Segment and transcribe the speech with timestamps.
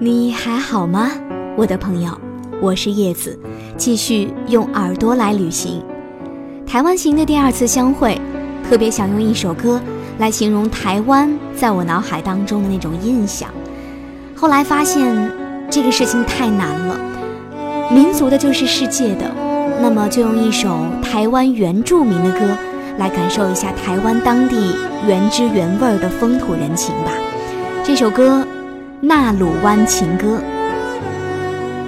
[0.00, 1.10] 你还好吗，
[1.56, 2.16] 我的朋友？
[2.62, 3.36] 我是叶子，
[3.76, 5.82] 继续用耳朵来旅行。
[6.64, 8.16] 台湾行的第二次相会，
[8.62, 9.80] 特别想用一首歌
[10.18, 13.50] 来形容台湾在我脑海当中的那种印象。
[14.36, 15.32] 后来发现
[15.68, 17.00] 这个事情太难了，
[17.92, 19.28] 民族的就是世界的，
[19.80, 22.56] 那么就用一首台湾原住民的歌
[22.98, 24.76] 来感受一下台湾当地
[25.08, 27.10] 原汁原味的风土人情吧。
[27.82, 28.46] 这首歌。
[29.00, 30.26] 《纳鲁湾情歌》，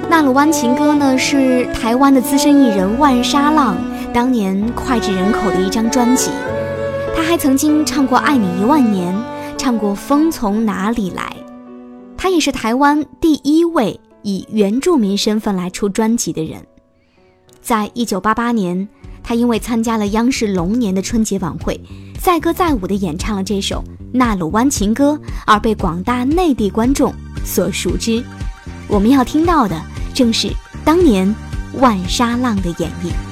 [0.09, 3.77] 《纳鲁湾情歌》呢是台湾的资深艺人万沙浪
[4.13, 6.31] 当年脍炙人口的一张专辑。
[7.17, 9.13] 他还曾经唱过《爱你一万年》，
[9.57, 11.35] 唱过《风从哪里来》。
[12.17, 16.65] 他也是台湾第一位以原住民身份来出专辑的人。
[17.61, 18.89] 在一九八八年，
[19.23, 21.81] 他因为参加了央视龙年的春节晚会，
[22.21, 23.83] 载歌载舞地演唱了这首。
[24.13, 25.13] 《纳鲁湾情歌》
[25.47, 28.23] 而被广大内地观众所熟知，
[28.89, 29.81] 我们要听到的
[30.13, 30.53] 正是
[30.85, 31.33] 当年
[31.75, 33.30] 万沙浪的演绎。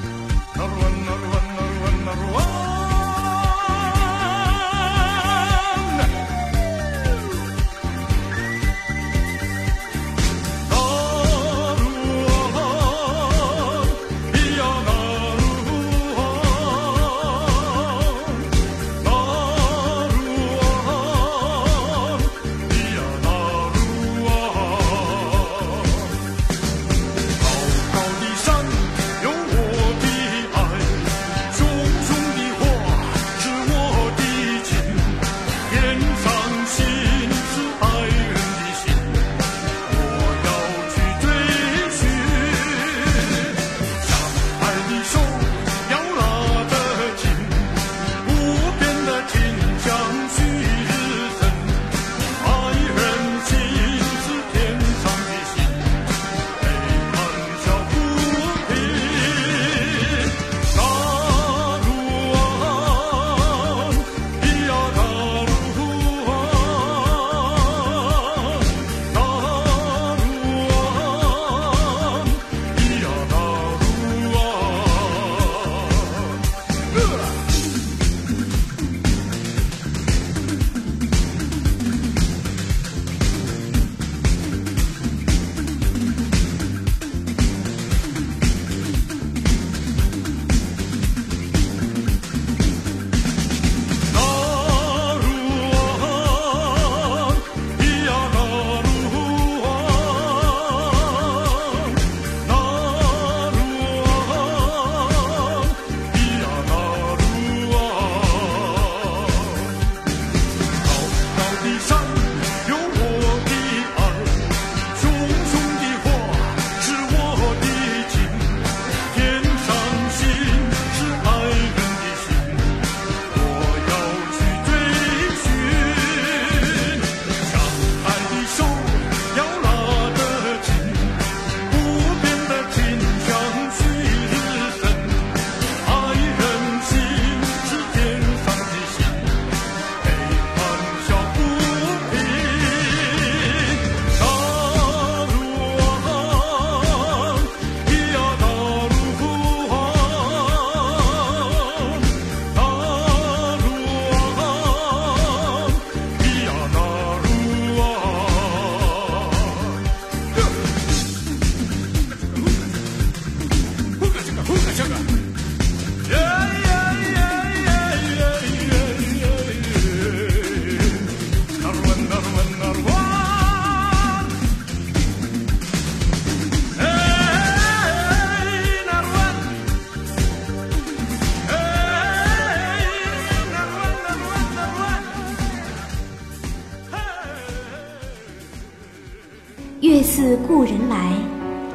[190.48, 191.12] 故人来，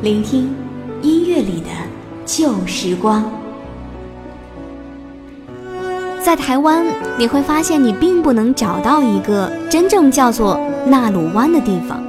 [0.02, 0.52] 聆听
[1.04, 1.68] 音乐里的
[2.26, 3.24] 旧时光。
[6.20, 6.84] 在台湾，
[7.16, 12.04] 你会发现你并不能找到一个真正叫做纳鲁湾的地方。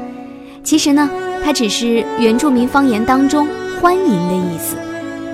[0.62, 1.10] 其实呢，
[1.44, 3.46] 它只是原住民方言当中
[3.82, 4.74] “欢迎”的意思。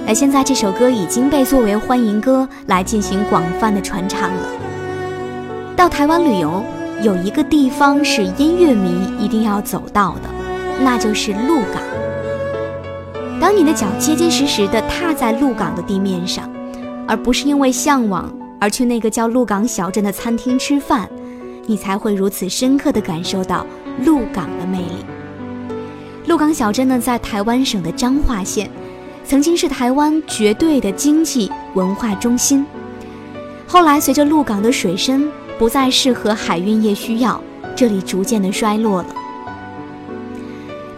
[0.08, 4.48] 而现在这首歌已经被作为欢迎歌来进行广泛的传唱了。
[5.76, 6.64] 到台湾旅游，
[7.04, 10.39] 有一个地方是音乐迷一定要走到的。
[10.82, 11.82] 那就是鹿港。
[13.40, 16.50] 当你的脚结结实实地踏在鹿港的地面上，
[17.06, 21.08] 而不是因为向往而去那个叫鹿港小镇的餐厅吃饭，
[21.66, 23.66] 你才会如此深刻地感受到
[24.04, 25.04] 鹿港的魅力。
[26.26, 28.70] 鹿港小镇呢，在台湾省的彰化县，
[29.24, 32.64] 曾经是台湾绝对的经济文化中心。
[33.66, 35.28] 后来，随着鹿港的水深
[35.58, 37.42] 不再适合海运业需要，
[37.74, 39.14] 这里逐渐的衰落了。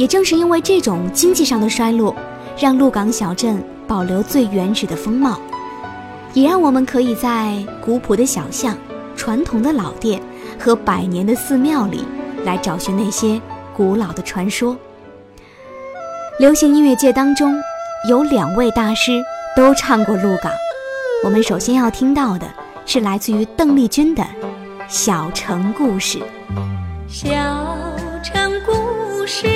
[0.02, 2.12] 也正是因为这种经济上的衰落，
[2.58, 5.40] 让鹿港小镇保留最原始的风貌，
[6.34, 8.76] 也让我们可以在古朴的小巷、
[9.14, 10.20] 传统的老店
[10.58, 12.04] 和百年的寺庙里，
[12.44, 13.40] 来找寻那些
[13.76, 14.76] 古老的传说。
[16.40, 17.54] 流行音乐界当中，
[18.08, 19.22] 有两位大师
[19.56, 20.50] 都唱过鹿港。
[21.22, 22.48] 我们首先要听到的
[22.86, 24.24] 是来自于邓丽君的
[24.88, 26.18] 《小城故事》。
[27.08, 27.30] 小
[28.24, 29.46] 城故事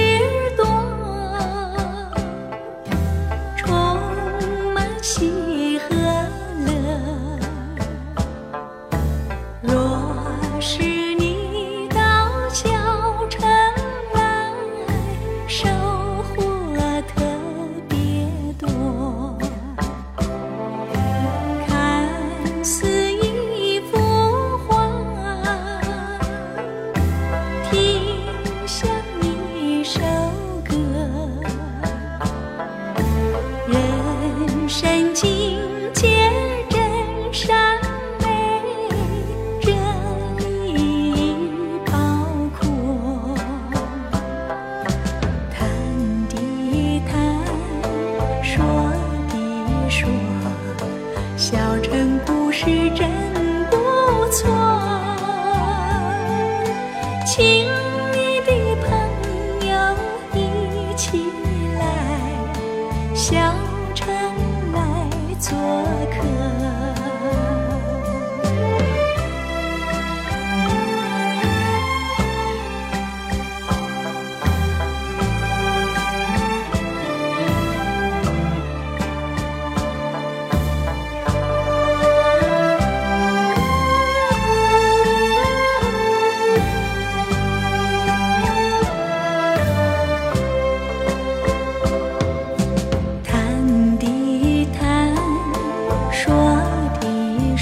[57.27, 57.76] 情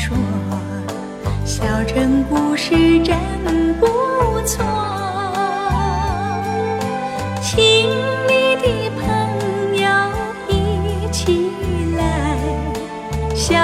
[0.05, 0.15] 说，
[1.47, 3.17] 小城故事真
[3.81, 3.87] 不
[4.45, 4.63] 错。
[7.41, 7.89] 请
[8.29, 9.03] 你的朋
[9.81, 9.89] 友
[10.47, 11.51] 一起
[11.97, 12.37] 来
[13.35, 13.55] 小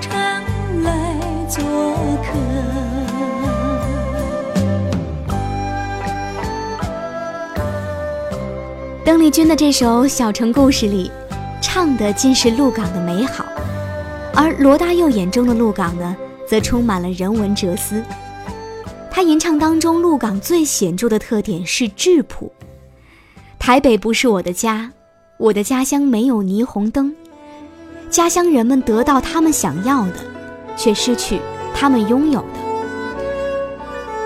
[0.00, 0.10] 城
[0.82, 0.88] 来
[1.46, 1.62] 做
[2.22, 2.32] 客。
[9.04, 11.12] 邓丽君的这首《小城故事》里，
[11.60, 13.41] 唱的尽是鹿港的美好，
[14.34, 16.16] 而罗大佑眼中的鹿港呢，
[16.48, 18.02] 则充满了人文哲思。
[19.10, 22.50] 他吟唱当中，鹿港最显著的特点是质朴。
[23.58, 24.90] 台北不是我的家，
[25.36, 27.14] 我的家乡没有霓虹灯，
[28.08, 30.16] 家乡人们得到他们想要的，
[30.76, 31.38] 却失去
[31.74, 32.46] 他们拥有的。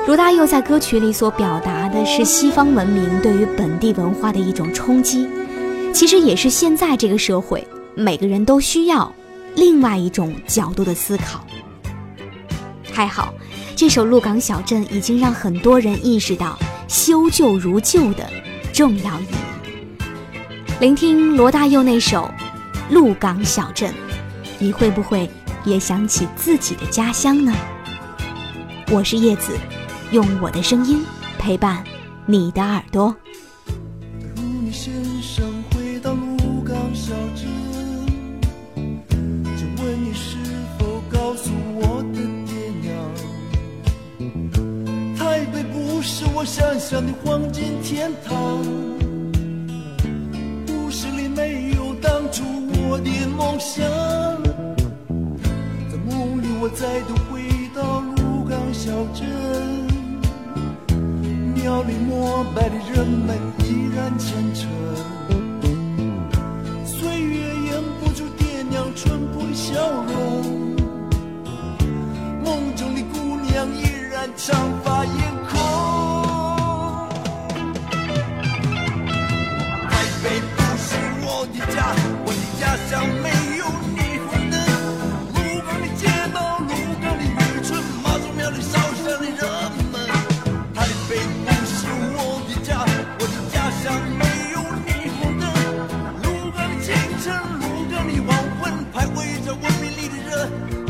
[0.07, 5.29] 罗大佑在歌曲里所表达的是西方文明对于本地文化的一种冲击，
[5.93, 7.67] 其实也是现在这个社会
[7.97, 9.13] 每个人都需要
[9.57, 11.45] 另外一种角度的思考。
[12.93, 13.35] 还好，
[13.75, 18.31] 这首《鹿港小镇》已经让很多人意识到修旧如旧的
[18.73, 20.05] 重要意义。
[20.79, 22.31] 聆听罗大佑那首
[22.95, 23.91] 《鹿港小镇》，
[24.59, 25.29] 你会不会
[25.65, 27.53] 也想起自己的家乡呢？
[28.93, 29.59] 我是叶子。
[30.13, 31.05] 用我的声音
[31.37, 31.83] 陪伴
[32.27, 33.13] 你的耳朵。
[46.57, 48.65] 想象的黄金天堂，
[50.67, 52.45] 故事里没有当初
[52.89, 53.85] 我的梦想，
[55.91, 57.43] 在梦里我再度回
[57.75, 59.29] 到鹿港小镇。
[61.55, 64.67] 庙里膜拜的人们依然虔诚，
[66.87, 70.75] 岁月掩不住爹娘淳朴的笑容，
[72.43, 75.15] 梦中的姑娘依然长发艳
[82.89, 83.29] 像没
[83.59, 83.65] 有
[83.97, 84.55] 霓虹灯，
[85.35, 86.71] 路旁的街道，路
[87.03, 89.43] 旁的渔村，马鬃庙里烧香的人
[89.91, 90.07] 们，
[90.73, 91.77] 台北不是
[92.15, 92.79] 我的家，
[93.19, 93.85] 我的家乡
[94.17, 94.89] 没有霓
[95.19, 95.43] 虹灯，
[96.23, 98.63] 路旁的清晨，路旁的黄昏，
[98.95, 100.31] 徘徊着我迷离的人
[100.79, 100.89] 们。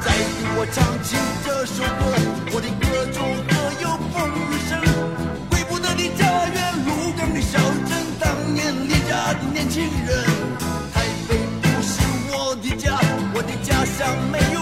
[0.00, 1.06] 再听我唱起
[1.44, 2.16] 这首歌，
[2.54, 3.52] 我的歌中都
[3.82, 4.16] 有风
[4.66, 4.80] 声，
[5.50, 8.07] 归不得的家园，路旁的小镇。
[8.28, 10.22] 当年离家的年轻人
[10.92, 11.98] 台北不是
[12.30, 13.00] 我的家
[13.34, 14.57] 我的家乡没有